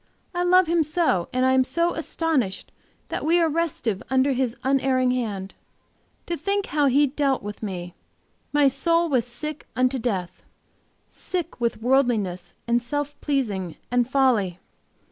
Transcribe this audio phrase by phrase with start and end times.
[0.33, 1.29] I love Him so!
[1.31, 2.71] And I am so astonished
[3.09, 5.53] that we are restive under His unerring hand!
[6.27, 7.93] Think how He dealt with me.
[8.51, 10.41] My soul was sick unto death,
[11.07, 14.57] sick with worldliness, and self pleasing and folly.